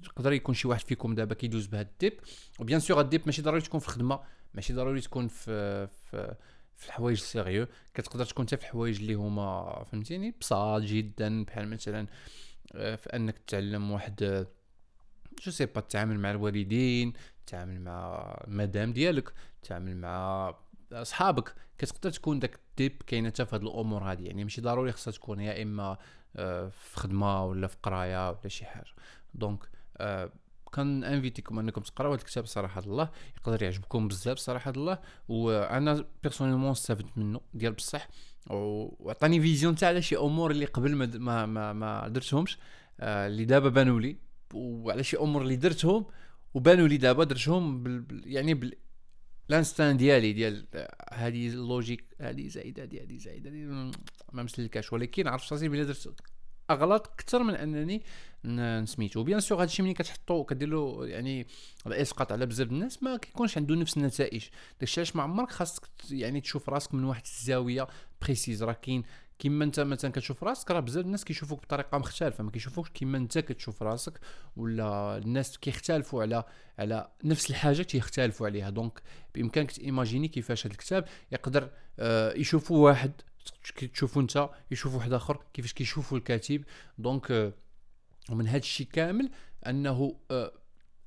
[0.05, 2.13] تقدر يكون شي واحد فيكم دابا كيدوز بهذا ال dip.
[2.59, 4.21] و bien sûr ال dip ماشي ضروري تكون في الخدمه
[4.55, 6.35] ماشي ضروري تكون في في
[6.77, 12.07] في الحوايج sérieux كتقدر تكون حتى في الحوايج اللي هما فهمتيني؟ بساط جدا بحال مثلا
[12.75, 14.47] آه، في أنك تتعلم واحد آه،
[15.45, 17.13] je sais pas تتعامل مع الوالدين
[17.47, 20.55] تتعامل مع المدام ديالك تتعامل مع
[20.93, 21.55] أصحابك.
[21.79, 24.27] كتقدر تكون داك ال dip كاينة حتى في هاد الأمور هادي.
[24.27, 25.99] يعني ماشي ضروري خصها تكون يا إما
[26.37, 28.95] آه، في خدمة ولا في قراية ولا شي حاجة.
[29.35, 29.69] donc
[30.77, 34.99] كان invite يكم انكم تقراو هذا الكتاب صراحة الله يقدر يعجبكم بزاف صراحة الله.
[35.29, 38.09] وأنا personnellement استفدت منه ديال بصح.
[38.51, 42.59] وعطاني vision تاع على شي أمور اللي قبل ما ما ما, درتهمش.
[43.01, 44.17] آه، اللي دابا بانوا لي.
[44.55, 46.07] وعلى شي أمور اللي درتهم
[46.55, 48.73] وبانوا لي دابا درتهم بال يعني بال
[49.51, 50.67] ال instinct ديالي ديال
[51.13, 53.51] هذه ال logique هذه زايدة هذه زايدة
[54.33, 56.21] ما مسلكاش ولكن عرفت راسي بلي درت
[56.71, 58.03] اغلاط أكثر من أنني
[58.83, 59.21] نسميتو.
[59.21, 61.47] و bien sûr هادشي ملي كتحطو كدير له يعني
[61.87, 64.45] الإسقاط على بزاف الناس ما كيكونش عنده نفس النتائج.
[64.81, 67.87] داكشي علاش ما عمرك خاصك يعني تشوف راسك من واحد الزاوية
[68.23, 69.03] précise راه كاين
[69.39, 72.45] كيما أنت مثلا كتشوف راسك راه بزاف الناس كيشوفوك بطريقة مختلفة.
[72.45, 74.21] ما كيشوفوكش كيما أنت كتشوف راسك
[74.57, 76.45] ولا الناس كيختلفوا على
[76.79, 78.71] على نفس الحاجة تيختلفوا عليها.
[78.71, 79.03] donc
[79.35, 83.13] بإمكانك t'imaginer كيفاش هذا الكتاب يقدر آه، يشوفوا واحد
[83.77, 86.65] كي تشوفوا انت يشوفوا واحد آخر كيفاش كيشوفوا الكاتب.
[86.99, 87.53] donc آه،
[88.31, 89.31] ومن هذا الشيء كامل
[89.67, 90.53] أنه آه،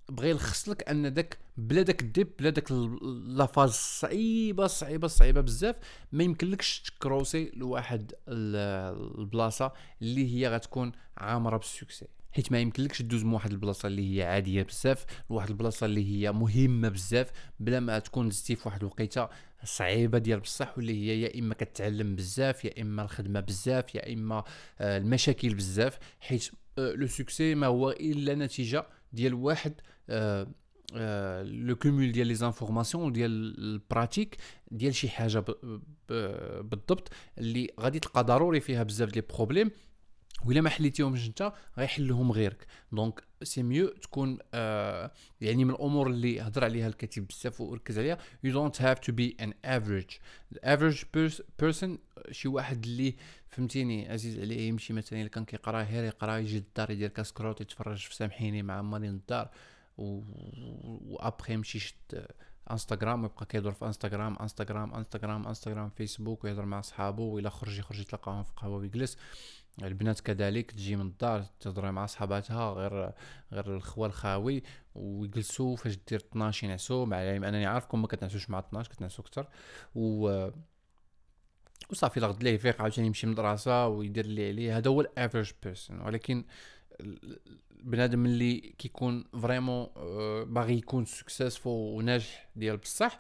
[0.09, 2.71] بغى يلخص لك أن داك بلا داك ال dip بلا داك
[3.27, 5.75] la phase صعيبة صعيبة صعيبة بزاف.
[6.11, 9.71] ما يمكنلكش ت crosser لواحد ال- البلاصة
[10.01, 14.23] اللي هي غتكون عامرة بال succès حيت ما يمكنلكش تدوز من واحد البلاصة اللي هي
[14.23, 19.29] عادية بزاف لواحد البلاصة اللي هي مهمة بزاف بلا ما تكون دزتي في واحد الوقيتة
[19.63, 24.43] صعيبة ديال بصح واللي هي يا إما كتعلم بزاف يا إما الخدمة بزاف يا إما
[24.79, 25.99] آه، المشاكل بزاف.
[26.19, 29.73] حيت le succès ما هو إلا نتيجة ديال واحد
[31.43, 34.37] le cumul ديال les informations ديال ال pratique
[34.71, 35.45] ديال شي حاجة
[36.63, 39.71] بالضبط اللي غادي تلقى ضروري فيها بزاف ديال problèmes
[40.45, 42.67] وإلا ما حليتيهمش أنت غيحلهم غيرك.
[42.91, 48.17] donc c'est mieux تكون آه يعني من الأمور اللي هضر عليها الكاتب بزاف وركز عليها
[48.79, 50.13] have to be an average.
[50.55, 51.89] The average pers- person
[52.31, 53.15] شي واحد اللي
[53.49, 57.97] فهمتيني عزيز عليه يمشي مثلا إلا كان كيقرأ غير يقرأ يجي للدار يدير كاسكروت يتفرج
[57.97, 59.49] في سامحيني مع مالين الدار
[59.97, 60.21] و
[61.09, 62.25] وأبخي يمشي يشد
[62.71, 67.99] انستغرام ويبقى كيدور في انستغرام انستغرام انستغرام انستغرام فيسبوك ويهضر مع صحابو وإلا خرج يخرج
[67.99, 69.17] يتلاقاهم في قهوة ويجلس.
[69.83, 73.11] البنات كذلك تجي من الدار تهضر مع صحاباتها غير
[73.51, 74.63] غير الخوا الخاوي
[74.95, 79.47] ويجلسوا فاش دير 12 ينعسوا مع العلم أنني عارفكم ما كتنعسوش مع 12 كتنعسوا أكثر.
[79.95, 80.49] و
[81.89, 84.77] وصافي لغد ليه يفيق عاوتاني يمشي من المدرسة ويدير اللي عليه.
[84.77, 86.45] هذا هو ال average person ولكن
[87.71, 89.87] البنادم اللي كيكون vraiment
[90.53, 93.19] باغي يكون successful وناجح ديال بصح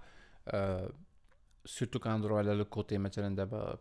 [1.65, 3.77] surtout كنهضروا على le côté مثلا دابا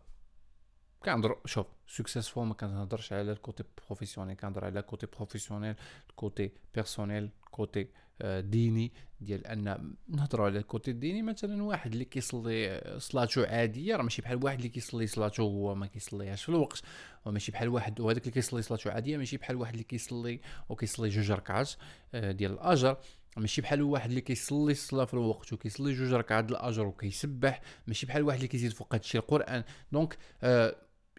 [1.05, 5.75] كنهضر شوف successful ما كنهضرش على ال côté professionnel كنهضر على côté professionnel
[6.15, 7.87] côté personnel côté
[8.21, 11.21] آه، ديني ديال أن نهضروا على ال côté الديني.
[11.21, 15.87] مثلا واحد اللي كيصلي صلاته عادية راه ماشي بحال واحد اللي كيصلي صلاته هو ما
[15.87, 16.81] كيصليهاش في الوقت
[17.25, 21.31] وماشي بحال واحد وهذاك اللي كيصلي صلاته عادية ماشي بحال واحد اللي كيصلي وكيصلي جوج
[21.31, 21.71] ركعات
[22.13, 22.97] آه، ديال الأجر
[23.37, 28.23] ماشي بحال واحد اللي كيصلي الصلاة في الوقت وكيصلي جوج ركعات الأجر وكيسبح ماشي بحال
[28.23, 29.63] واحد اللي كيزيد فوق هادشي القرآن.
[29.91, 30.75] donc آه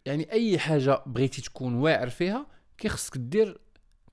[0.06, 2.46] يعني أي حاجة بغيتي تكون واعر فيها
[2.78, 3.60] كيخصك دير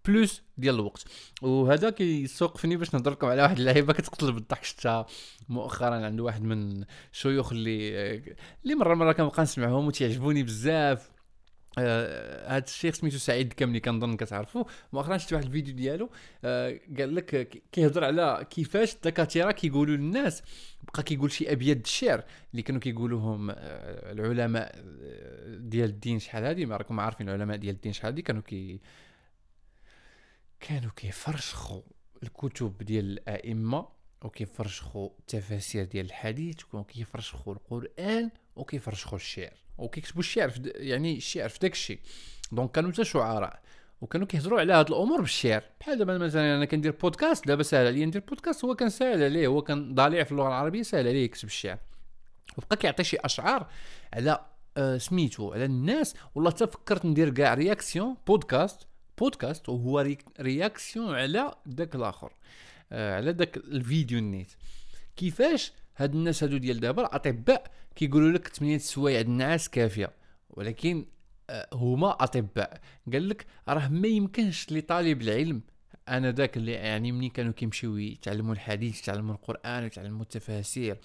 [0.06, 1.04] plus ديال الوقت.
[1.42, 5.06] وهذا كيسوقني باش نهضر لكم على واحد اللعيبة كتقتل بالضحك شفتها
[5.50, 7.98] مؤخرا عند واحد من الشيوخ اللي
[8.64, 11.10] اللي مرة مرة كنبقى نسمعهم وتيعجبوني بزاف.
[11.80, 16.10] آه هذا الشيخ سميتو سعيد كاملي كنظن كتعرفوا مؤخرا شفت واحد الفيديو ديالو
[16.46, 20.44] آه قال لك كيهضر على كيفاش الدكاترة كيقولوا للناس
[20.98, 26.66] بقى كيقول شي ابيات الشعر اللي كانوا كيقولوهم آه العلماء آه، ديال الدين شحال هادي
[26.66, 28.80] ما راكم عارفين العلماء ديال الدين شحال هادي كانوا كي
[30.60, 31.82] كانوا كيفرشخوا
[32.24, 33.88] الكتب ديال الأئمة
[34.22, 42.00] وكيفرشخوا التفاسير ديال الحديث وكيفرشخوا القرآن وكيفرشخوا الشعر وكيكتبوا الشعر يعني الشعر في داك الشيء
[42.52, 43.62] donc كانوا حتى شعراء.
[44.02, 45.64] وكانوا كيهضروا على هاد الأمور بالشعر.
[45.80, 49.48] بحال دابا مثلا أنا كندير بودكاست دابا ساهل عليا ندير بودكاست هو كان ساهل عليه
[49.48, 51.78] هو كان ضالع في اللغة العربية ساهل عليه يكتب الشعر.
[52.58, 53.68] وبقى كيعطي شي أشعار
[54.14, 54.46] على
[54.78, 56.16] آه سميتو على الناس.
[56.36, 60.08] والله تفكرت ندير كاع réaction podcast podcast وهو
[60.40, 62.34] réaction على داك الآخر
[62.92, 64.52] آه على داك الفيديو النيت
[65.16, 70.12] كيفاش هاد الناس هادو ديال دابا الأطباء كيقولوا لك 8 سوايع النعاس كافية.
[70.50, 71.06] ولكن
[71.74, 72.82] هما أطباء.
[73.14, 75.62] قال لك راه ما يمكنش لطالب العلم
[76.10, 80.98] أنا ذاك اللي يعني منين كانوا كيمشيو يتعلموا الحديث يتعلموا القرآن يتعلموا التفاسير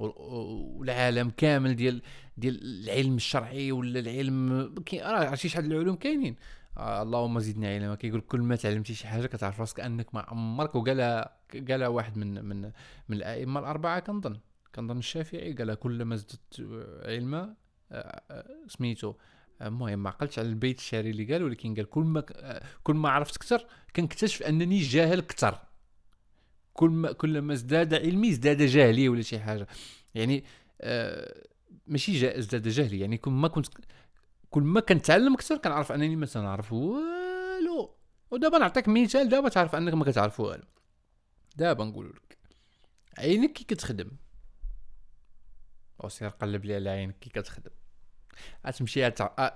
[0.00, 2.02] والعالم كامل ديال
[2.36, 4.52] ديال العلم الشرعي ولا العلم
[4.92, 6.36] راه عرفتي شحال العلوم كاينين.
[6.76, 7.94] آه اللهم زدنا علما.
[7.94, 11.36] كيقول كل ما تعلمتي شي حاجة كتعرف راسك أنك ما عمرك وقالها
[11.68, 12.62] قالها واحد من من
[13.08, 14.40] من الأئمة الأربعة كنظن
[14.74, 16.60] كنظن الشافعي قالها كلما زدت
[17.04, 17.54] علما
[17.92, 19.14] آه، آه، سميتو
[19.62, 22.20] المهم ما عقلتش على البيت الشعري اللي قال ولكن قال كل ما
[22.82, 23.66] كل ما عرفت أكثر
[23.96, 25.58] كنكتشف أنني جاهل أكثر.
[26.72, 29.66] كل ما كل ما ازداد علمي ازداد جهلي ولا شي حاجة.
[30.14, 30.44] يعني
[30.80, 31.44] آه
[31.86, 33.66] ماشي جا ازداد جهلي يعني كل ما كنت
[34.50, 37.94] كل ما كنتعلم أكثر كنعرف أنني ما تنعرف والو.
[38.30, 40.64] ودابا نعطيك مثال دابا تعرف أنك ما كتعرف والو.
[41.56, 42.38] دابا نقول لك
[43.18, 44.10] عينك كي كتخدم.
[46.04, 47.70] أو سير قلب لي على عينك كي كتخدم.
[48.66, 49.06] غتمشي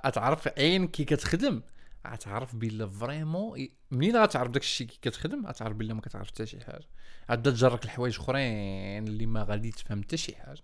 [0.06, 1.62] غتعرف عينك كي كتخدم.
[2.06, 6.60] غتعرف بلا vraiment منين غتعرف داك الشيء كي كتخدم؟ غتعرف بلا ما كتعرف حتى شي
[6.60, 6.88] حاجة.
[7.30, 10.62] غتبدا تجرك الحوايج أخرين اللي ما غادي تفهم حتى شي حاجة.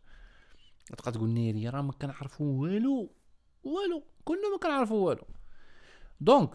[0.86, 3.12] تبقى تقول نيري راه ما كنعرفو والو.
[3.64, 4.04] والو.
[4.24, 5.26] كنا ما كنعرفو والو.
[6.20, 6.50] donc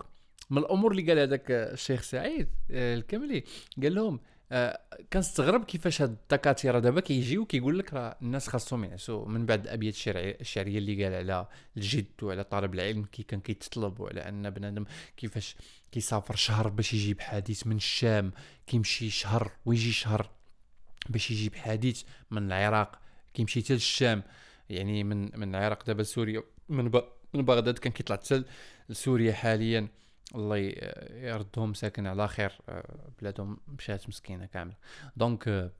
[0.49, 3.43] من الأمور اللي قال هذاك الشيخ سعيد آه، الكملي
[3.84, 4.19] قال لهم
[4.54, 4.80] آه
[5.13, 9.28] كنستغرب كيفاش هاد الدكاتره دابا كيجيو كيقول لك راه الناس خاصهم ينعسوا.
[9.28, 14.22] من بعد الابيات الشعرية اللي قال على الجد وعلى طالب العلم كي كان كيتطلب وعلى
[14.22, 14.86] أن بنادم
[15.18, 15.56] كيفاش
[15.92, 18.32] كيسافر شهر باش يجيب حديث من الشام
[18.68, 20.30] كيمشي شهر ويجي شهر
[21.10, 23.00] باش يجيب حديث من العراق
[23.34, 24.24] كيمشي حتى للشام.
[24.70, 26.92] يعني من من العراق دابا لسوريا من
[27.34, 28.44] من بغداد كان كيطلع حتى
[28.89, 29.88] لسوريا حاليا.
[30.36, 30.58] الله
[31.13, 34.76] يردهم ساكن على خير آه، بلادهم مشات مسكينة كاملة.
[35.15, 35.72] donc آه،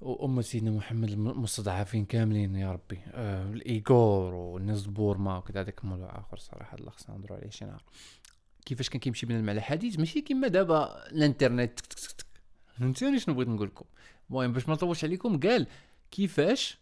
[0.00, 3.00] وأمة سيدنا محمد المستضعفين كاملين يا ربي.
[3.06, 7.82] آه الإيغور والناس بورما وكذا هذاك موضوع آخر صراحة الله خصنا نهضروا عليه شي نهار.
[8.66, 11.80] كيفاش كان كيمشي بنا المعنى حديث ماشي كيما دابا الانترنت
[12.78, 13.84] فهمتوني شنو بغيت نقول لكم.
[14.30, 15.66] المهم باش ما نطولش عليكم قال
[16.10, 16.78] كيفاش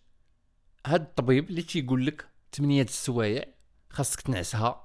[0.86, 3.44] هاد الطبيب اللي تيقول لك ثمانية السوايع
[3.90, 4.84] خاصك تنعسها؟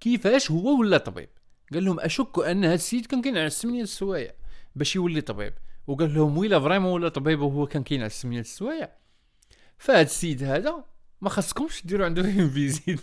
[0.00, 1.28] كيفاش هو ولا طبيب؟
[1.72, 4.32] قال لهم أشك أن هذا السيد كان كينعس 8 السوايع.
[4.76, 5.54] باش يولي طبيب.
[5.86, 8.92] وقال لهم ويلا vraiment ولا طبيب وهو كان كينعس 8 السوايع.
[9.78, 10.84] فهاد السيد هذا
[11.20, 13.00] ما خاصكمش ديروا عنده فيهم visite.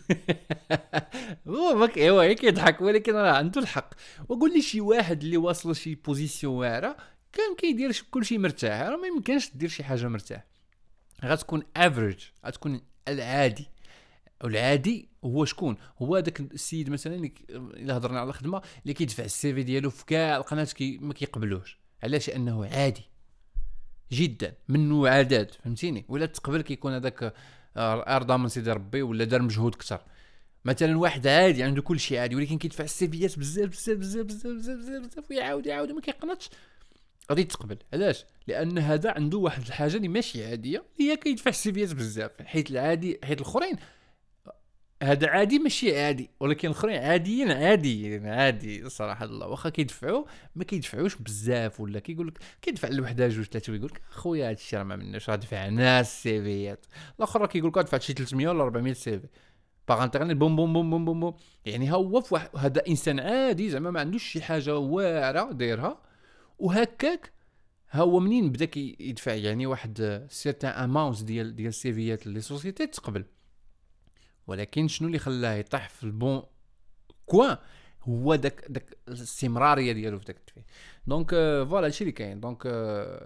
[1.47, 3.93] هو ماك ايوا كيضحك ولكن راه عنده الحق.
[4.29, 6.97] وقول لي شي واحد اللي واصل شي position واعرة
[7.33, 10.45] كان كيدير كل شيء مرتاح راه ما يمكنش دير شي حاجة مرتاح.
[11.25, 13.72] غتكون average غتكون العادي.
[14.43, 19.53] والعادي هو شكون؟ هو هذاك السيد مثلا اللي الا هضرنا على الخدمة اللي كيدفع الـ
[19.53, 21.79] CV ديالو في كاع القناة كي ما كيقبلوش.
[22.03, 23.03] علاش؟ انه عادي
[24.11, 27.33] جدا منه عادات فهمتيني؟ ولا تقبل كيكون هذاك
[27.77, 30.01] أرضى من سيدي ربي ولا دار مجهود أكثر
[30.65, 34.77] مثلا واحد عادي عنده كل شيء عادي ولكن كيدفع السيفيات بزاف بزاف بزاف بزاف بزاف
[34.77, 36.49] بزاف, بزاف ويعاود يعاود ما كيقنطش.
[37.29, 37.77] غادي تقبل.
[37.93, 43.19] علاش؟ لأن هذا عنده واحد الحاجة اللي ماشي عادية هي كيدفع السيفيات بزاف حيت العادي
[43.23, 43.75] حيت الأخرين
[45.03, 49.47] هذا عادي ماشي عادي ولكن الآخرين عاديين عاديين عادي صراحة الله.
[49.47, 54.45] واخا كيدفعوا ما كيدفعوش بزاف ولا كيقول لك كيدفع لوحده جوج ثلاثة ويقول لك أخويا
[54.45, 56.85] هذا الشيء راه ما منوش راه دفع ناس سيفيات
[57.17, 59.27] الآخر كيقول لك دفعت شي 300 ولا 400 CV
[59.87, 61.35] par internet بوم بوم بوم بوم بوم, بوم.
[61.65, 66.01] يعني هو في واحد هذا إنسان عادي زعما ما عندوش شي حاجة واعرة دايرها.
[66.59, 67.31] وهكاك
[67.93, 72.87] هو منين بدا كيدفع يعني واحد certain amount ديال ديال الـ CV يات لي société
[72.87, 73.25] تقبل.
[74.47, 76.43] ولكن شنو اللي خلاه يطيح في البون؟
[77.25, 77.57] quoi
[78.03, 80.65] هو داك داك الاستمرارية ديالو في داك التفيه
[81.07, 81.29] donc
[81.69, 82.67] voilà هادشي اللي كاين donc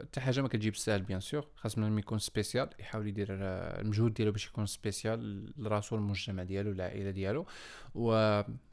[0.02, 4.32] حتى حاجة ما كتجيب السهل bien sûr خاص من يكون spécial يحاول يدير المجهود ديالو
[4.32, 7.46] باش يكون spécial لراسو المجتمع ديالو العائله ديالو
[7.96, 8.12] و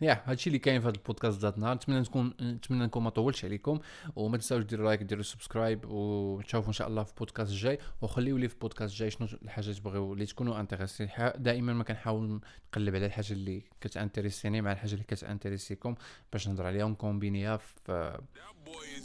[0.00, 3.44] يا هادشي اللي كاين في هذا البودكاست ذات النهار نتمنى نكون نتمنى نكون ما طولتش
[3.44, 3.80] عليكم
[4.16, 8.48] وما تنساوش ديروا like ديروا subscribe ونشوفوا ان شاء الله في البودكاست الجاي وخليوا لي
[8.48, 12.40] في البودكاست الجاي شنو الحاجة تبغيو اللي تكونوا intéressés دائما ما كنحاول
[12.72, 15.94] نقلب على الحاجة اللي كت intéresser ني مع الحاجة اللي كت intéresser كم
[16.32, 18.18] باش نهضر عليها ونكومبينيها في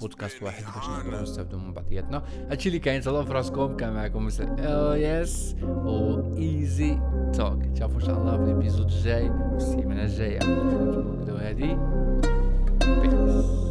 [0.02, 2.24] بودكاست واحد باش نقدروا نستافدوا من بعضياتنا.
[2.52, 7.00] هادشي اللي كاين تهلاو فراسكم كان معكم مساء أو oh يس أو oh ايزي
[7.34, 10.40] توك تشوفوا إن شاء الله في الإبيزود الجاي في السيمانه الجاية.
[10.40, 11.78] نكملوا هادي.
[13.02, 13.69] بيس